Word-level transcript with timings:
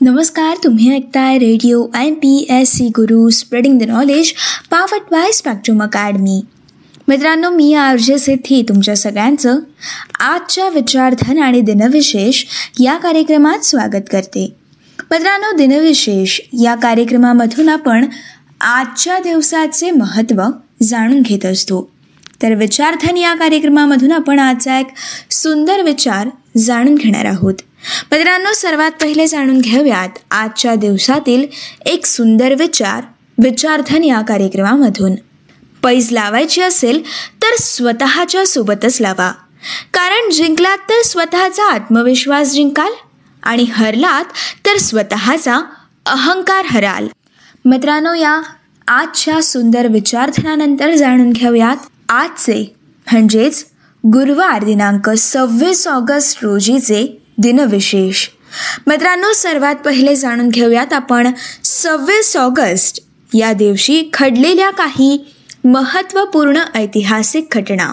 नमस्कार 0.00 0.56
तुम्ही 0.64 0.90
ऐकताय 0.94 1.38
radio 1.38 1.82
I 1.94 2.10
P 2.12 2.46
S 2.50 2.72
C 2.72 2.88
Guru 2.88 3.28
spreading 3.30 3.78
the 3.78 3.82
knowledge 3.82 4.32
powered 4.70 5.02
by 5.10 5.32
spectrum 5.32 5.82
academy. 5.82 6.40
मित्रांनो 7.08 7.50
मी 7.50 7.72
आर 7.74 7.96
जे 7.96 8.18
सिद्धी 8.18 8.62
तुमच्या 8.62 8.96
सगळ्यांचं 8.96 9.58
आजच्या 10.20 10.68
विचारधन 10.68 11.38
आणि 11.38 11.60
दिनविशेष 11.60 12.44
या 12.80 12.96
कार्यक्रमात 12.96 13.64
स्वागत 13.64 14.08
करते. 14.12 14.46
मित्रांनो 15.10 15.56
दिनविशेष 15.56 16.40
या 16.62 16.74
कार्यक्रमामधून 16.74 17.68
आपण 17.68 18.06
आजच्या 18.60 19.18
दिवसाचे 19.18 19.90
महत्त्व 19.90 20.42
जाणून 20.82 21.22
घेत 21.22 21.46
असतो. 21.46 21.90
तर 22.42 22.54
विचारधन 22.54 23.16
या 23.16 23.34
कार्यक्रमामधून 23.34 24.12
आपण 24.12 24.38
आजचा 24.38 24.78
एक 24.78 24.86
सुंदर 25.30 25.82
विचार 25.82 26.28
जाणून 26.56 26.94
घेणार 26.94 27.24
आहोत. 27.24 27.54
मित्रांनो 28.12 28.52
सर्वात 28.52 28.90
पहिले 28.90 29.26
जाणून 29.26 29.58
घेऊयात 29.58 30.08
आजच्या 30.30 30.74
दिवसातील 30.74 31.46
एक 31.86 32.06
सुंदर 32.06 32.54
विचार 32.54 33.04
विचारधन 33.42 34.04
या 34.04 34.20
कार्यक्रमामधून. 34.20 35.14
पैज 35.82 36.12
लावायची 36.12 36.60
असेल 36.60 37.02
तर 37.42 37.56
स्वतःच्या 37.60 38.46
सोबतच 38.46 39.00
लावा. 39.00 39.32
कारण 39.92 40.30
जिंकलात 40.30 40.78
तर 40.78 41.02
स्वतःचा 41.04 41.72
आत्मविश्वास 41.72 42.52
जिंकाल 42.52 42.92
आणि 43.42 43.62
हरलात 43.62 44.24
तर 44.66 44.78
स्वतःचा 44.78 45.60
अहंकार 46.06 46.64
हराल. 46.64 47.08
मित्रांनो 47.64 48.14
या 48.14 48.40
आजच्या 48.88 49.42
सुंदर 49.42 49.86
विचारधनानंतर 49.86 50.94
जाणून 50.94 51.30
घेऊयात. 51.30 51.76
आजचे 52.08 52.74
म्हणजेच 53.12 53.66
गुरुवार 54.06 54.64
दिनांक 54.64 55.10
सव्वीस 55.10 55.88
ऑगस्ट 55.88 56.38
रोजीचे 56.42 57.23
दिनविशेष. 57.38 58.26
मित्रांनो 58.86 59.32
सर्वात 59.32 59.74
पहिले 59.74 60.16
जाणून 60.16 60.48
घेऊयात 60.48 60.92
आपण 60.92 61.30
सव्वीस 61.64 62.36
ऑगस्ट 62.36 63.00
या 63.34 63.52
दिवशी 63.52 64.10
घडलेल्या 64.14 64.70
काही 64.70 65.18
महत्त्वपूर्ण 65.64 66.60
ऐतिहासिक 66.74 67.56
घटना. 67.56 67.92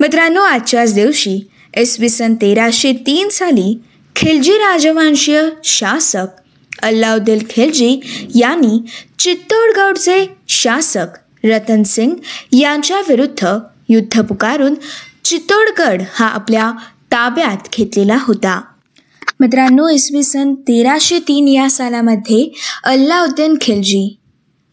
मित्रांनो 0.00 0.40
आजच्याच 0.40 0.94
दिवशी 0.94 1.40
इसवी 1.76 2.08
सन 2.08 2.34
तेराशे 2.34 2.92
तीन 2.92 3.28
साली 3.28 3.74
खिलजी 4.16 4.52
राजवंशीय 4.52 5.42
शासक 5.64 6.40
अल्लाउद्दीन 6.82 7.38
खिलजी 7.50 8.00
यांनी 8.34 8.78
चित्तोडगडचे 9.18 10.24
शासक 10.48 11.18
रतन 11.44 11.82
सिंग 11.82 12.14
यांच्या 12.52 13.00
विरुद्ध 13.08 13.58
युद्ध 13.88 14.20
पुकारून 14.20 14.74
चित्तोडगड 15.24 16.02
हा 16.14 16.26
आपल्या 16.26 16.72
ताब्यात 17.12 17.68
घेतलेला 17.76 18.16
होता. 18.20 18.60
मित्रांनो 19.40 19.88
इसवी 19.88 20.22
सन 20.22 20.54
तेराशे 20.54 21.18
तीन 21.18 21.48
या 21.48 21.70
सालामध्ये 21.70 22.48
अल्लाउद्दीन 22.84 23.56
खिलजी 23.60 24.16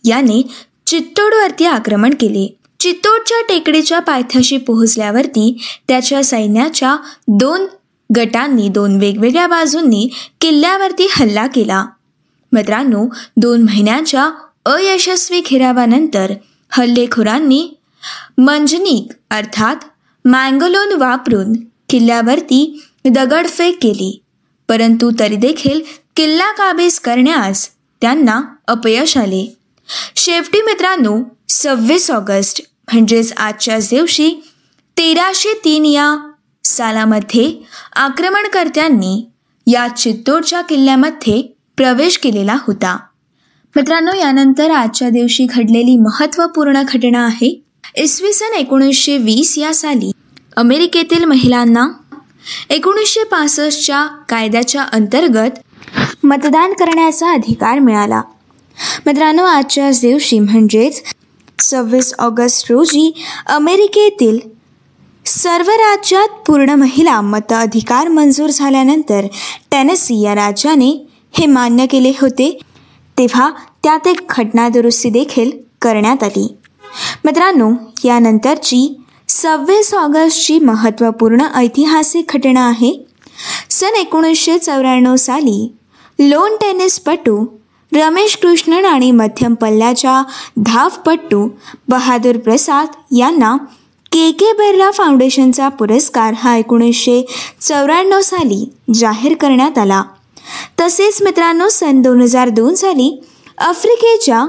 याने 0.03 0.41
चित्तोडवरती 0.87 1.65
आक्रमण 1.65 2.13
केले. 2.13 2.55
चित्तोडच्या 2.79 3.41
टेकडीच्या 3.49 3.99
पायथ्याशी 3.99 4.57
पोहोचल्यावरती 4.57 5.61
त्याच्या 5.87 6.23
सैन्याच्या 6.23 6.95
दोन 7.27 7.65
गटांनी 8.09 8.69
दोन 8.69 8.95
वेगवेगळ्या 8.95 9.47
बाजूंनी 9.47 10.07
किल्ल्यावरती 10.41 11.07
हल्ला 11.11 11.47
केला. 11.47 11.85
मित्रांनो 12.51 13.05
दोन 13.37 13.63
महिन्यांच्या 13.63 14.29
अयशस्वी 14.65 15.41
घेरावानंतर 15.45 16.33
हल्लेखोरांनी 16.71 17.67
मंजनिक 18.37 19.11
अर्थात 19.29 19.75
मँगलोन 20.25 20.91
वापरून 20.97 21.53
किल्ल्यावरती 21.89 22.83
दगडफेक 23.05 23.77
केली. 23.81 24.21
परंतु 24.67 25.11
तरी 25.19 25.35
देखील 25.35 25.81
किल्ला 26.15 26.51
काबीज 26.51 26.99
करण्यास 26.99 27.69
त्यांना 28.01 28.41
अपयश 28.67 29.17
आले. 29.17 29.55
शेवटी 30.15 30.61
मित्रांनो 30.61 31.17
सव्वीस 31.49 32.11
ऑगस्ट 32.11 32.61
म्हणजेच 32.93 33.33
आजच्याच 33.37 33.89
दिवशी 33.89 34.29
तेराशे 34.97 35.53
तीन 35.65 35.85
या 35.85 36.31
सालामध्ये 36.63 37.63
आक्रमणकर्त्यांनी 37.95 39.29
या 39.67 39.87
चित्तोडच्या 39.87 40.61
किल्ल्यामध्ये 40.61 41.41
प्रवेश 41.77 42.17
केलेला 42.17 42.57
होता. 42.67 42.97
मित्रांनो 43.75 44.13
यानंतर 44.13 44.71
आजच्या 44.71 45.09
दिवशी 45.09 45.45
घडलेली 45.45 45.95
महत्त्वपूर्ण 45.95 46.83
घटना 46.83 47.25
आहे. 47.25 47.63
इसवी 47.97 48.33
सन 48.33 48.55
एकोणीसशे 48.55 49.17
वीस 49.17 49.57
या 49.57 49.73
साली 49.73 50.11
अमेरिकेतील 50.59 51.23
महिलांना 51.23 51.87
एकोणीसशे 52.69 53.23
पासष्टच्या 53.23 54.05
कायद्याच्या 54.29 54.83
अंतर्गत 54.83 55.59
मतदान 56.23 56.73
करण्याचा 56.73 57.31
अधिकार 57.31 57.79
मिळाला. 57.79 58.21
मित्रांनो 59.05 59.43
आजच्याच 59.43 60.01
दिवशी 60.01 60.39
म्हणजेच 60.39 61.03
सव्वीस 61.59 62.13
ऑगस्ट 62.19 62.71
रोजी 62.71 63.23
अमेरिकेतील 63.45 64.39
सर्व 65.25 65.69
राज्यात 65.69 66.27
पूर्ण 66.27 66.69
महिला 66.69 67.21
मत 67.21 67.51
अधिकार 67.51 68.07
मंजूर 68.07 68.49
झाल्यानंतर 68.49 69.21
टेनेसी 69.71 70.21
या 70.21 70.35
राज्याने 70.35 71.07
हे 71.33 71.45
मान्य 71.45 71.85
केले 71.85 72.11
होते. 72.21 72.59
तेव्हा 73.17 73.51
त्यात 73.83 74.07
एक 74.07 74.19
घटना 74.29 74.69
दुरुस्ती 74.69 75.09
देखील 75.09 75.51
करण्यात 75.81 76.23
आली. 76.23 76.57
मित्रांनो 77.25 77.71
यानंतरची 78.03 78.98
सव्वीस 79.29 79.93
ऑगस्टची 79.93 80.59
महत्त्वपूर्ण 80.59 81.41
ऐतिहासिक 81.55 82.31
घटना 82.33 82.67
आहे. 82.67 83.05
सन 83.69 83.95
एकोणीसशे 83.95 84.57
चौऱ्याण्णव 84.57 85.15
साली 85.15 85.75
लोन 86.19 86.55
टेनिसपटू 86.55 87.45
रमेश 87.93 88.35
कृष्णन 88.35 88.85
आणि 88.85 89.11
मध्यम 89.11 89.53
पल्ल्याच्या 89.53 90.23
धावपट्टू 90.57 91.49
बहादूर 91.87 92.37
प्रसाद 92.37 92.87
यांना 93.17 93.55
के 94.11 94.31
के 94.31 94.51
बिर्ला 94.53 94.91
फाउंडेशनचा 94.91 95.69
पुरस्कार 95.69 96.33
हा 96.33 96.55
एकोणीसशे 96.57 97.21
चौऱ्याण्णव 97.61 98.21
साली 98.21 98.69
जाहीर 98.93 99.35
करण्यात 99.35 99.77
आला. 99.77 100.03
तसेच 100.79 101.21
मित्रांनो 101.21 101.69
सन 101.69 102.01
दोन 102.01 102.21
हजार 102.21 102.49
दोन 102.49 102.75
साली 102.75 103.23
आफ्रिकेच्या 103.57 104.45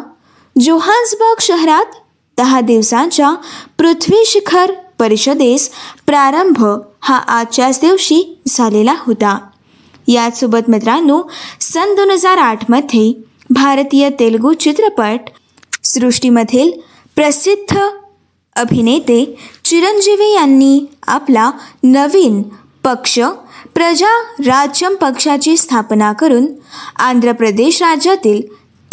जोहान्सबर्ग 0.61 1.41
शहरात 1.41 1.97
दहा 2.41 2.61
दिवसांच्या 2.61 3.35
पृथ्वी 3.79 4.25
शिखर 4.27 4.73
परिषदेस 4.99 5.71
प्रारंभ 6.07 6.65
हा 7.01 7.17
आजच्याच 7.17 7.81
दिवशी 7.81 8.23
झालेला 8.47 8.95
होता. 8.99 9.39
याचसोबत 10.09 10.71
मित्रांनो 10.71 11.21
सन 11.61 11.95
दोन 11.95 12.11
हजार 12.11 12.39
आठमध्ये 12.39 13.13
भारतीय 13.51 14.09
तेलुगू 14.11 14.53
चित्रपट 14.53 15.31
सृष्टीमधील 15.85 16.71
प्रसिद्ध 17.17 17.79
अभिनेते 18.57 19.25
चिरंजीवी 19.65 20.33
यांनी 20.33 20.79
आपला 21.07 21.51
नवीन 21.83 22.43
पक्ष 22.85 23.19
प्रजा 23.75 24.17
राज्यम 24.47 24.95
पक्षाची 24.95 25.57
स्थापना 25.57 26.13
करून 26.13 26.47
आंध्र 26.99 27.33
प्रदेश 27.33 27.83
राज्यातील 27.83 28.41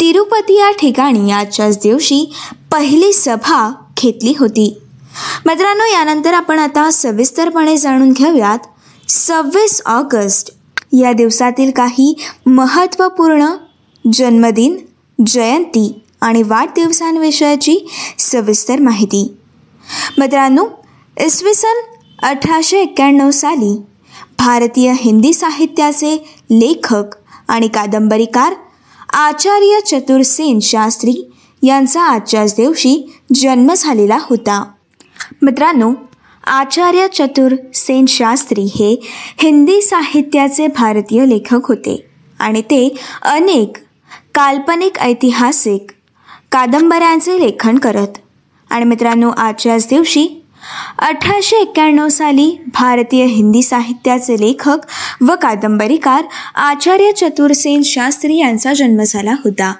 तिरुपती 0.00 0.58
या 0.58 0.70
ठिकाणी 0.70 1.30
आजच्याच 1.30 1.78
दिवशी 1.82 2.24
पहिली 2.72 3.12
सभा 3.12 3.70
घेतली 4.02 4.34
होती. 4.38 4.78
मित्रांनो 5.46 5.84
यानंतर 5.84 6.34
आपण 6.34 6.58
आता 6.58 6.90
सविस्तरपणे 6.90 7.76
जाणून 7.76 8.12
घेऊयात. 8.12 8.58
सव्वीस 9.08 9.82
ऑगस्ट 9.86 10.50
या 10.92 11.12
दिवसातील 11.12 11.70
काही 11.70 12.14
महत्त्वपूर्ण 12.46 13.46
जन्मदिन 14.12 14.76
जयंती 15.26 16.02
आणि 16.20 16.42
वाढदिवसांविषयाची 16.42 17.78
सविस्तर 18.18 18.80
माहिती. 18.80 19.36
मित्रांनो 20.18 20.66
इसवी 21.16 21.54
सन 21.54 21.80
अठराशे 22.22 22.80
एक्क्याण्णव 22.80 23.30
साली 23.30 23.76
भारतीय 24.38 24.92
हिंदी 24.96 25.32
साहित्याचे 25.32 26.14
लेखक 26.50 27.16
आणि 27.48 27.68
कादंबरीकार 27.68 28.54
आचार्य 29.12 29.80
चतुरसेन 29.80 30.58
शास्त्री 30.62 31.27
यांचा 31.62 32.02
आजच्याच 32.02 32.54
दिवशी 32.56 33.12
जन्म 33.34 33.72
झालेला 33.76 34.18
होता. 34.20 34.64
मित्रांनो 35.42 35.92
आचार्य 36.44 37.06
चतुर 37.08 37.54
सेन 37.74 38.06
शास्त्री 38.06 38.62
हे 38.62 39.00
हिंदी 39.38 39.82
साहित्याचे 39.82 40.66
भारतीय 40.66 41.26
लेखक 41.26 41.66
होते 41.68 42.06
आणि 42.38 42.62
ते 42.62 42.96
अनेक 43.22 43.76
काल्पनिक 44.34 44.98
ऐतिहासिक 44.98 45.86
कादंबऱ्यांचे 46.52 47.40
लेखन 47.40 47.78
करत. 47.78 48.08
आणि 48.70 48.84
मित्रांनो 48.84 49.30
आजच्याच 49.30 49.86
दिवशी 49.90 50.28
अठराशे 50.98 51.56
एक्क्याण्णव 51.56 52.08
साली 52.08 52.56
भारतीय 52.66 53.24
हिंदी 53.24 53.62
साहित्याचे 53.62 54.40
लेखक 54.40 54.78
व 55.20 55.34
कादंबरीकार 55.42 56.24
आचार्य 56.54 57.12
चतुरसेन 57.12 57.82
शास्त्री 57.82 58.36
यांचा 58.36 58.72
जन्म 58.72 59.02
झाला 59.02 59.32
होता. 59.32 59.74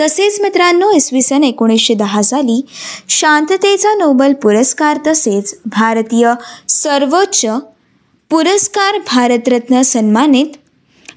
तसेच 0.00 0.40
मित्रांनो 0.40 0.90
इसवी 0.92 1.22
सन 1.22 1.44
एकोणीसशे 1.44 1.94
दहा 1.94 2.22
साली 2.22 2.60
शांततेचा 3.08 3.94
नोबल 3.94 4.32
पुरस्कार 4.32 4.98
तसेच 5.06 5.54
भारतीय 5.66 6.32
सर्वोच्च 6.68 7.46
पुरस्कार 8.30 8.98
भारतरत्न 8.98 9.82
सन्मानित 9.82 10.46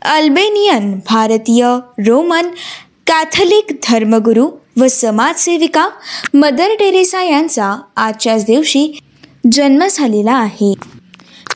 अल्बेनियन 0.06 1.00
भारतीय 1.10 1.66
रोमन 2.08 2.50
कॅथलिक 3.08 3.80
धर्मगुरू 3.90 4.50
व 4.78 4.88
समाजसेविका 4.88 5.90
मदर 6.34 6.74
टेरेसा 6.80 7.24
यांचा 7.24 7.76
आजच्याच 7.96 8.46
दिवशी 8.46 9.00
जन्म 9.52 9.84
झालेला 9.92 10.32
आहे. 10.32 10.74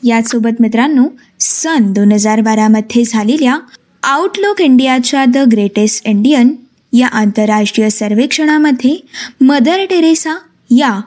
यासोबत 0.04 0.60
मित्रांनो 0.60 1.04
सन 1.40 1.92
दोन 1.92 2.12
हजार 2.12 2.40
बारामध्ये 2.40 3.04
झालेल्या 3.04 3.58
आउटलुक 4.02 4.60
इंडियाच्या 4.60 5.24
द 5.24 5.36
ग्रेटेस्ट 5.36 6.06
इंडियन 6.06 6.52
या 6.94 7.06
आंतरराष्ट्रीय 7.06 7.88
सर्वेक्षणामध्ये 7.90 8.96
मदर 9.40 9.84
टेरेसा 9.90 10.34
या 10.70 10.98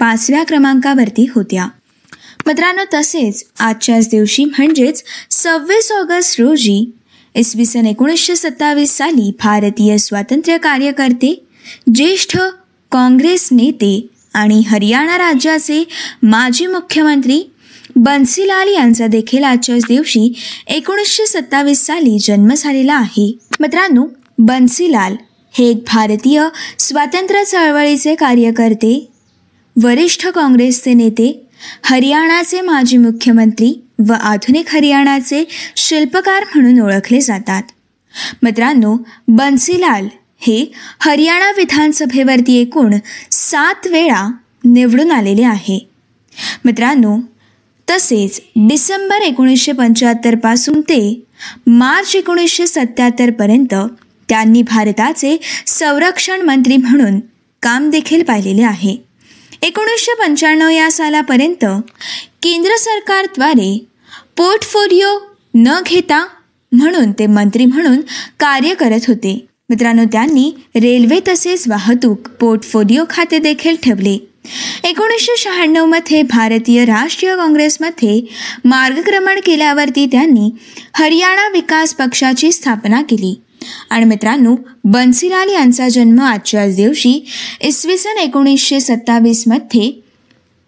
पाचव्या 0.00 0.42
क्रमांकावरती 0.44 1.26
होत्या. 1.34 1.66
मित्रांनो 2.46 2.82
तसेच 2.94 3.44
आजच्याच 3.60 4.08
दिवशी 4.08 4.44
म्हणजेच 4.44 5.02
सव्वीस 5.30 5.90
ऑगस्ट 5.92 6.40
रोजी 6.40 6.84
इसवी 7.34 7.64
सन 7.66 7.86
एकोणीसशे 7.86 8.36
सत्तावीस 8.36 8.96
साली 8.96 9.30
भारतीय 9.44 9.96
स्वातंत्र्य 9.98 10.58
कार्यकर्ते 10.58 11.34
ज्येष्ठ 11.94 12.36
काँग्रेस 12.92 13.48
नेते 13.52 14.06
आणि 14.34 14.60
हरियाणा 14.66 15.16
राज्याचे 15.18 15.82
माजी 16.22 16.66
मुख्यमंत्री 16.66 17.42
बन्सीलाल 17.96 18.68
यांचा 18.68 19.06
देखील 19.06 19.44
आजच्याच 19.44 19.84
दिवशी 19.88 20.32
एकोणीसशे 20.66 21.26
सत्तावीस 21.26 21.84
साली 21.86 22.18
जन्म 22.18 22.52
झालेला 22.54 22.94
आहे. 22.94 23.32
मित्रांनो 23.60 24.06
बन्सीलाल 24.38 25.14
हे 25.58 25.64
एक 25.70 25.76
भारतीय 25.86 26.42
स्वातंत्र्य 26.78 27.44
चळवळीचे 27.44 28.14
कार्यकर्ते 28.14 29.08
वरिष्ठ 29.76 30.26
काँग्रेसचे 30.26 30.92
नेते 30.94 31.28
हरियाणाचे 31.84 32.60
माजी 32.60 32.96
मुख्यमंत्री 32.96 33.72
व 34.08 34.12
आधुनिक 34.12 34.74
हरियाणाचे 34.74 35.42
शिल्पकार 35.76 36.44
म्हणून 36.54 36.80
ओळखले 36.82 37.20
जातात. 37.20 37.62
मित्रांनो 38.42 38.96
बन्सीलाल 39.28 40.08
हे 40.38 40.64
हरियाणा 41.00 41.50
विधानसभेवरती 41.50 42.60
एकूण 42.60 42.94
सात 43.30 43.86
वेळा 43.86 44.26
निवडून 44.64 45.10
आलेले 45.10 45.42
आहे. 45.42 45.78
मित्रांनो 46.64 47.16
तसेच 47.88 48.40
डिसेंबर 48.56 49.22
एकोणीसशे 49.22 49.72
पंच्याहत्तरपासून 49.72 50.80
ते 50.80 51.22
मार्च 51.66 52.16
एकोणीसशे 52.16 52.66
सत्याहत्तरपर्यंत 52.66 53.74
त्यांनी 54.28 54.62
भारताचे 54.62 55.36
संरक्षण 55.66 56.40
मंत्री 56.40 56.76
म्हणून 56.76 57.20
काम 57.62 57.90
देखील 57.90 58.22
पाहिलेले 58.22 58.62
आहे. 58.62 58.96
एकोणीसशे 59.62 60.14
पंच्याण्णव 60.14 60.68
या 60.68 60.90
सालापर्यंत 60.90 61.64
केंद्र 62.42 62.70
सरकारद्वारे 62.76 63.86
पोर्टफोलिओ 64.36 65.18
न 65.54 65.80
घेता 65.86 66.26
म्हणून 66.72 67.12
ते 67.12 67.26
मंत्री 67.26 67.64
म्हणून 67.64 68.00
कार्य 68.40 68.74
करत 68.74 69.00
होते. 69.08 69.46
मित्रांनो 69.68 70.04
त्यांनी 70.04 70.52
रेल्वे 70.76 71.20
तसेच 71.28 71.68
वाहतूक 71.68 72.28
पोर्टफोलिओ 72.40 73.04
खाते 73.10 73.38
देखील 73.38 73.76
ठेवले. 73.82 74.18
एकोणीसशे 74.84 75.34
शहाण्णवमध्ये 75.38 76.22
भारतीय 76.22 76.84
राष्ट्रीय 76.84 77.36
काँग्रेसमध्ये 77.36 78.20
मार्गक्रमण 78.64 79.40
केल्यावरती 79.46 80.06
त्यांनी 80.06 80.50
हरियाणा 80.94 81.48
विकास 81.48 81.94
पक्षाची 81.94 82.52
स्थापना 82.52 83.02
केली. 83.02 83.40
आणि 83.90 84.04
मित्रांनो 84.04 84.54
बन्सीलाल 84.84 85.50
यांचा 85.50 85.88
जन्म 85.88 86.20
आजच्याच 86.20 86.76
दिवशी 86.76 87.20
इसवी 87.60 87.98
सन 87.98 88.18
एकोणीसशे 88.18 88.80
सत्तावीसमध्ये 88.80 89.90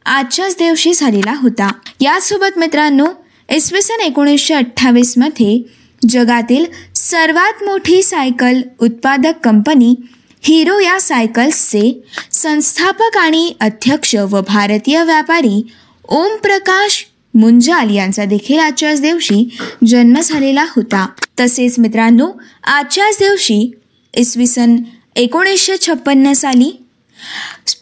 आजच्याच 0.07 0.57
दिवशी 0.59 0.93
झालेला 0.95 1.35
होता. 1.37 1.71
यासोबत 2.01 2.59
मित्रांनो 2.59 3.07
इसवी 3.49 3.83
सन 3.83 4.01
एकोणीसशे 4.01 4.55
अठ्ठावीसमध्ये 4.55 5.61
जगातील 6.03 6.65
सर्वात 6.95 7.63
मोठी 7.65 8.03
सायकल 8.03 8.61
उत्पादक 8.81 9.39
कंपनी 9.45 9.95
हिरो 10.43 10.79
या 10.81 11.01
सायकल्सचे 11.01 12.03
संस्थापक 12.33 13.17
आणि 13.17 13.53
अध्यक्ष 13.61 14.15
व 14.31 14.41
भारतीय 14.49 15.03
व्यापारी 15.05 15.63
ओम 16.09 16.37
प्रकाश 16.37 17.05
मुंजाल 17.35 17.91
यांचा 17.91 18.25
देखील 18.25 18.59
आजच्याच 18.59 19.01
दिवशी 19.01 19.49
जन्म 19.87 20.21
झालेला 20.21 20.65
होता. 20.77 21.07
तसेच 21.41 21.79
मित्रांनो 21.79 22.31
आजच्याच 22.65 23.17
दिवशी 23.19 23.71
इसवी 24.15 24.47
सन 24.47 24.77
एकोणीसशे 25.17 25.77
छप्पन्न 25.81 26.33
साली 26.33 26.71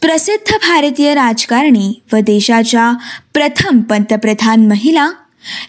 प्रसिद्ध 0.01 0.55
भारतीय 0.55 1.13
राजकारणी 1.13 1.93
व 2.13 2.17
देशाच्या 2.17 2.91
प्रथम 3.33 3.81
पंतप्रधान 3.81 4.67
महिला 4.67 5.09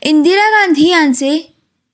इंदिरा 0.02 0.48
गांधी 0.50 0.88
यांचे 0.88 1.38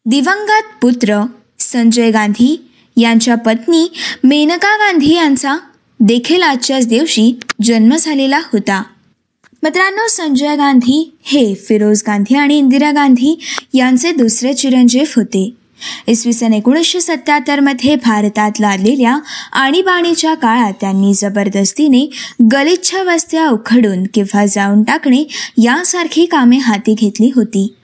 दिवंगत 0.06 0.74
पुत्र 0.82 1.20
संजय 1.58 2.10
गांधी 2.10 2.56
यांच्या 2.96 3.34
पत्नी 3.34 3.86
मेनका 4.24 4.76
गांधी 4.76 5.14
यांचा 5.14 5.56
देखील 6.00 6.42
आजच्याच 6.42 6.86
दिवशी 6.88 7.32
जन्म 7.62 7.96
झालेला 7.96 8.38
होता. 8.38 8.82
मित्रांनो 9.64 10.06
संजय 10.08 10.56
गांधी 10.56 11.16
हे 11.24 11.54
फिरोज 11.54 12.02
गांधी 12.06 12.34
आणि 12.34 12.58
इंदिरा 12.58 12.90
गांधी 12.90 13.40
यांचे 13.74 14.12
दुसरे 14.12 14.52
चिरंजीव 14.54 15.04
होते. 15.16 15.54
इसवी 16.06 16.32
सन 16.32 16.52
एकोणीसशे 16.52 17.00
सत्याहत्तरमध्ये 17.00 17.94
भारतात 17.96 18.60
लादलेल्या 18.60 19.18
आणीबाणीच्या 19.52 20.34
काळात 20.34 20.72
त्यांनी 20.80 21.14
जबरदस्तीने 21.14 22.10
गलिच्छ 22.52 22.94
वस्त्या 22.94 23.48
उखडून 23.48 24.04
किंवा 24.14 24.46
जाऊन 24.46 24.82
टाकणे 24.82 25.24
यासारखी 25.58 26.26
कामे 26.26 26.56
हाती 26.56 26.94
घेतली 26.94 27.32
होती. 27.34 27.74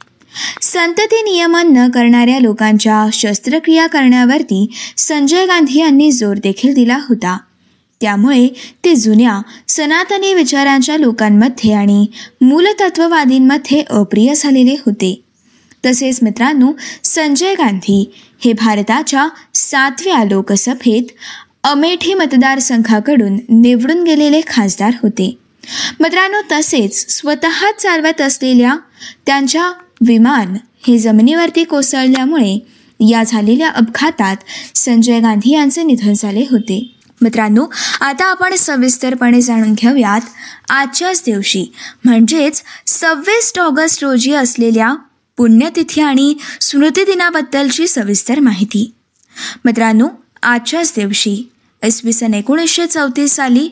संतती 0.62 1.22
नियमन 1.22 1.76
न 1.76 1.88
करणाऱ्या 1.90 2.38
लोकांच्या 2.38 3.06
शस्त्रक्रिया 3.12 3.86
करण्यावरती 3.86 4.66
संजय 4.96 5.46
गांधी 5.46 5.78
यांनी 5.78 6.12
जोर 6.12 6.34
देखील 6.34 6.74
दिला 6.74 6.98
होता. 7.08 7.38
त्यामुळे 8.00 8.48
ते 8.84 8.94
जुन्या 8.94 9.40
सनातनी 9.68 10.34
विचारांच्या 10.34 10.96
लोकांमध्ये 10.96 11.72
आणि 11.72 12.06
मूलतत्ववादींमध्ये 12.40 13.82
अप्रिय 13.90 14.34
झालेले 14.36 14.74
होते. 14.86 15.20
तसेच 15.86 16.18
मित्रांनो 16.22 16.72
संजय 17.04 17.54
गांधी 17.54 18.04
हे 18.44 18.52
भारताच्या 18.52 19.28
सातव्या 19.54 20.24
लोकसभेत 20.24 21.12
अमेठी 21.64 22.14
मतदारसंघाकडून 22.14 23.38
निवडून 23.48 24.02
गेलेले 24.04 24.40
खासदार 24.46 24.92
होते. 25.02 25.36
मित्रांनो 26.00 26.40
तसेच 26.52 27.04
स्वतः 27.08 27.70
चालवत 27.78 28.20
असलेल्या 28.20 28.76
त्यांच्या 29.26 29.72
विमान 30.00 30.56
हे 30.86 30.98
जमिनीवरती 30.98 31.64
कोसळल्यामुळे 31.64 32.58
या 33.00 33.22
झालेल्या 33.26 33.68
अपघातात 33.68 34.36
संजय 34.74 35.20
गांधी 35.20 35.52
यांचे 35.52 35.82
निधन 35.82 36.12
झाले 36.12 36.46
होते. 36.50 36.80
मित्रांनो 37.20 37.66
आता 38.00 38.24
आपण 38.24 38.54
सविस्तरपणे 38.54 39.40
जाणून 39.40 39.74
घेऊयात 39.74 40.20
आजच्याच 40.68 41.22
दिवशी. 41.26 41.64
म्हणजेच 42.04 42.62
सव्वीस 42.86 43.52
ऑगस्ट 43.58 44.04
रोजी 44.04 44.32
असलेल्या 44.32 44.94
पुण्यतिथी 45.36 46.00
आणि 46.00 46.34
स्मृतिदिनाबद्दलची 46.60 47.86
सविस्तर 47.88 48.40
माहिती. 48.40 48.92
मित्रांनो 49.64 50.08
आजच्याच 50.42 50.92
दिवशी 50.96 51.42
इसवी 51.82 52.12
सन 52.12 52.34
एकोणीसशे 52.34 52.86
चौतीस 52.86 53.36
साली 53.36 53.68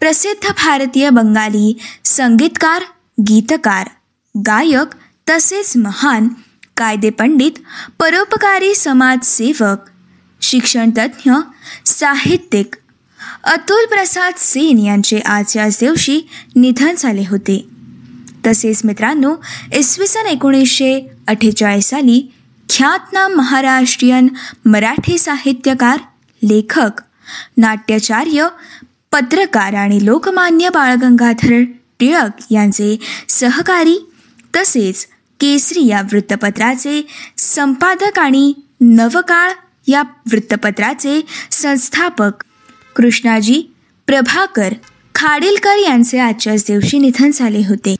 प्रसिद्ध 0.00 0.50
भारतीय 0.50 1.10
बंगाली 1.10 1.72
संगीतकार 2.04 2.82
गीतकार 3.18 3.88
गायक 4.34 4.94
तसेच 5.30 5.76
महान 5.76 6.28
कायदेपंडित 6.76 7.58
परोपकारी 7.98 8.74
समाजसेवक 8.74 9.88
शिक्षणतज्ज्ञ 10.40 11.32
साहित्यिक 11.86 12.74
अतुल 13.44 13.86
प्रसाद 13.86 14.32
सेन 14.38 14.78
यांचे 14.78 15.18
आज 15.18 15.56
याच 15.56 15.76
दिवशी 15.80 16.20
निधन 16.56 16.94
झाले 16.98 17.24
होते. 17.28 17.68
तसेच 18.46 18.80
मित्रांनो 18.84 19.34
इसवी 19.74 20.06
सन 20.06 20.26
एकोणीसशे 20.26 21.08
अठ्ठेचाळीस 21.28 21.88
साली 21.90 22.20
ख्यातनाम 22.68 23.32
महाराष्ट्रीयन 23.32 24.28
मराठी 24.64 25.18
साहित्यकार 25.18 25.98
लेखक 26.42 27.00
नाट्याचार्य 27.56 28.46
पत्रकार 29.12 29.74
आणि 29.74 30.04
लोकमान्य 30.04 30.68
बाळगंगाधर 30.68 31.62
टिळक 31.98 32.46
यांचे 32.50 32.96
सहकारी 33.28 33.98
तसेच 34.56 35.06
केसरी 35.40 35.86
या 35.86 36.00
वृत्तपत्राचे 36.00 37.02
संपादक 37.38 38.18
आणि 38.18 38.52
नवकाळ 38.80 39.52
या 39.86 40.02
वृत्तपत्राचे 40.32 41.20
संस्थापक 41.50 42.42
कृष्णाजी 42.96 43.62
प्रभाकर 44.06 44.74
खाडीलकर 45.14 45.76
यांचे 45.76 46.18
आजच्याच 46.18 46.64
दिवशी 46.66 46.98
निधन 46.98 47.30
झाले 47.34 47.58
होते. 47.58 47.94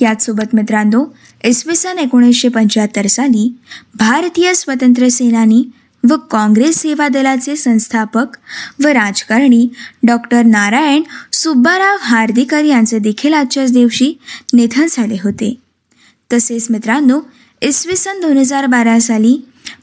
याचसोबत 0.00 0.54
मित्रांनो 0.54 1.04
इसवी 1.44 1.76
सन 1.76 1.98
एकोणीसशे 1.98 2.48
पंच्याहत्तर 2.48 3.06
साली 3.06 3.52
भारतीय 3.94 4.54
स्वतंत्र 4.54 5.08
सेनानी 5.08 5.62
व 6.10 6.16
काँग्रेस 6.30 6.76
सेवा 6.76 7.08
दलाचे 7.08 7.56
संस्थापक 7.56 8.36
व 8.84 8.88
राजकारणी 8.88 9.68
डॉक्टर 10.02 10.42
नारायण 10.42 11.02
सुब्बाराव 11.32 11.96
हार्दिकर 12.00 12.64
यांचे 12.64 12.98
देखील 12.98 13.34
आजच्याच 13.34 13.72
दिवशी 13.72 14.12
निधन 14.52 14.86
झाले 14.90 15.16
होते. 15.24 15.54
तसेच 16.32 16.66
मित्रांनो 16.70 17.20
इसवी 17.62 17.96
सन 17.96 18.20
दोन 18.20 18.38
हजार 18.38 18.66
बारा 18.66 18.98
साली 18.98 19.36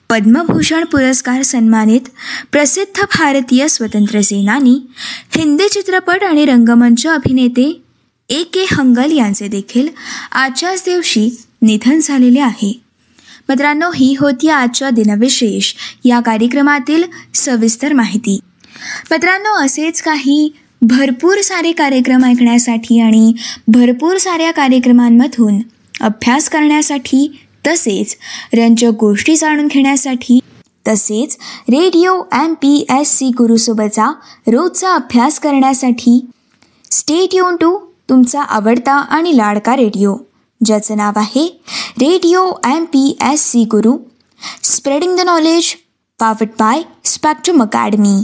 पद्मभूषण 0.10 0.86
पुरस्कार 0.86 1.42
सन्मानित 1.44 2.08
प्रसिद्ध 2.52 3.04
भारतीय 3.04 3.68
स्वतंत्र 3.68 4.22
सेनानी 4.22 4.74
हिंदी 5.36 5.68
चित्रपट 5.70 6.24
आणि 6.24 6.46
रंगमंच 6.46 7.06
अभिनेते 7.08 7.82
ए 8.30 8.44
के 8.44 8.66
हंगल 8.72 9.12
यांचे 9.12 9.48
देखील 9.48 9.88
आजच्याच 10.32 10.84
दिवशी 10.86 11.30
निधन 11.62 12.00
झालेले 12.00 12.40
आहे. 12.40 12.72
मित्रांनो 13.50 13.90
ही 13.96 14.16
होती 14.20 14.50
आजच्या 14.50 14.90
दिनविशेष 14.90 15.74
या 16.06 16.20
कार्यक्रमातील 16.20 17.04
सविस्तर 17.36 17.94
माहिती. 17.94 18.40
मित्रांनो 19.12 19.54
असेच 19.66 20.02
काही 20.02 20.52
भरपूर 20.82 21.42
सारे 21.42 21.72
कार्यक्रम 21.72 22.26
ऐकण्यासाठी 22.26 23.00
आणि 23.00 23.34
भरपूर 23.68 24.18
साऱ्या 24.18 24.52
कार्यक्रमांमधून 24.52 25.60
अभ्यास 26.02 26.50
करण्यासाठी 26.50 27.40
तसेच 27.68 28.16
रंजक 28.54 28.92
गोष्टी 29.00 29.36
जाणून 29.36 29.68
घेण्यासाठी 29.68 30.40
तसेच 30.88 31.38
radio 31.70 32.22
M 32.34 32.54
P 32.54 32.86
S 33.00 33.18
C 33.18 33.30
गुरुसोबतचा 33.30 34.12
रोजचा 34.48 34.94
अभ्यास 34.94 35.40
करण्यासाठी 35.40 36.20
स्टेट 36.92 37.36
युन 37.36 37.56
टू 37.56 37.78
तुमचा 38.10 38.42
आवडता 38.42 38.94
आणि 38.94 39.38
लाडका 39.38 39.76
रेडिओ 39.76 40.16
ज्याचं 40.66 40.98
नाव 40.98 41.12
आहे 41.16 41.48
radio 42.02 42.52
M 42.66 42.84
P 42.86 43.18
S 43.32 43.52
C 43.52 43.64
Guru 43.64 43.98
spreading 44.64 45.16
the 45.18 45.20
knowledge 45.20 45.76
powered 46.20 46.48
by 46.60 46.82
spectrum 47.06 47.62
academy. 47.64 48.18